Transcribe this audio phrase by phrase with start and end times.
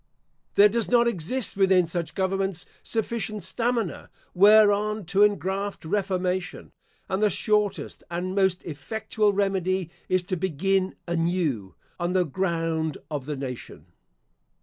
[0.55, 6.71] There does not exist within such governments sufficient stamina whereon to engraft reformation;
[7.07, 13.27] and the shortest and most effectual remedy is to begin anew on the ground of
[13.27, 13.91] the nation.